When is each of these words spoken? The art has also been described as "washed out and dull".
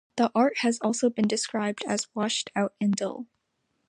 The 0.15 0.31
art 0.33 0.57
has 0.61 0.79
also 0.79 1.11
been 1.11 1.27
described 1.27 1.83
as 1.87 2.07
"washed 2.15 2.49
out 2.55 2.73
and 2.81 2.95
dull". 2.95 3.27